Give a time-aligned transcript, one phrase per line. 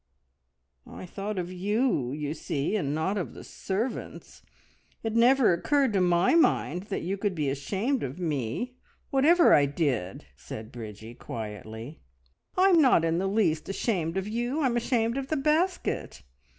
[0.89, 4.41] "I thought of you, you see, and not of the servants.
[5.03, 8.73] It never occurred to my mind that you could be ashamed of me,
[9.11, 12.01] whatever I did!" said Bridgie quietly.
[12.57, 16.23] "I'm not in the least ashamed of you, I'm ashamed of the basket!